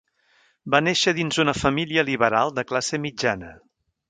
[0.75, 3.53] Va néixer dins una família liberal de classe mitjana.